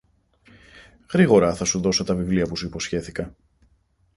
[1.11, 3.35] γρήγορα θα σου δώσω τα βιβλία που σου υποσχέθηκα